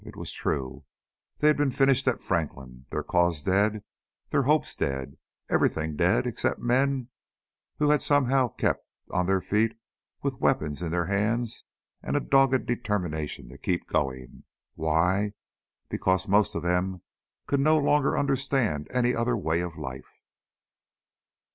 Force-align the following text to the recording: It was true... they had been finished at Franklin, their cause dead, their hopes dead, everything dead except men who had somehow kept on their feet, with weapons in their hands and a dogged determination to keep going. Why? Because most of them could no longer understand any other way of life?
It 0.03 0.15
was 0.15 0.31
true... 0.31 0.83
they 1.37 1.47
had 1.47 1.57
been 1.57 1.69
finished 1.69 2.07
at 2.07 2.23
Franklin, 2.23 2.87
their 2.89 3.03
cause 3.03 3.43
dead, 3.43 3.83
their 4.31 4.41
hopes 4.41 4.75
dead, 4.75 5.15
everything 5.47 5.95
dead 5.95 6.25
except 6.25 6.59
men 6.59 7.09
who 7.77 7.91
had 7.91 8.01
somehow 8.01 8.47
kept 8.47 8.83
on 9.11 9.27
their 9.27 9.41
feet, 9.41 9.77
with 10.23 10.41
weapons 10.41 10.81
in 10.81 10.91
their 10.91 11.05
hands 11.05 11.65
and 12.01 12.17
a 12.17 12.19
dogged 12.19 12.65
determination 12.65 13.47
to 13.49 13.59
keep 13.59 13.87
going. 13.87 14.43
Why? 14.73 15.33
Because 15.87 16.27
most 16.27 16.55
of 16.55 16.63
them 16.63 17.03
could 17.45 17.59
no 17.59 17.77
longer 17.77 18.17
understand 18.17 18.87
any 18.89 19.13
other 19.13 19.37
way 19.37 19.59
of 19.61 19.77
life? 19.77 20.09